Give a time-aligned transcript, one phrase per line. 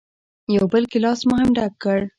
[0.55, 1.99] یو بل ګیلاس مو هم ډک کړ.